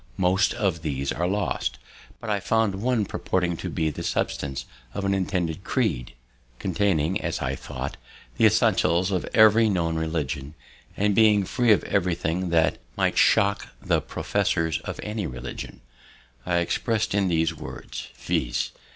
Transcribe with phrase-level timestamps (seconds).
[0.17, 1.77] Most of these are lost;
[2.19, 6.13] but I find one purporting to be the substance of an intended creed,
[6.57, 7.97] containing, as I thought,
[8.37, 10.55] the essentials of every known religion,
[10.97, 15.81] and being free of everything that might shock the professors of any religion.
[16.47, 18.71] It is express'd in these words, viz.